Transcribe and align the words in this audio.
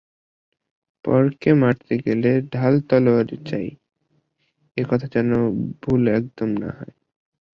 পরকে 1.05 1.49
মারতে 1.53 1.93
গেলে 2.05 2.31
ঢাল-তলওয়ার 2.51 3.29
চাই, 3.45 3.67
এ 4.77 4.83
কথা 4.89 5.07
যেন 5.07 5.29
ভুল 5.81 6.01
একদম 6.17 6.49
না 6.57 6.69
হয়। 6.77 6.93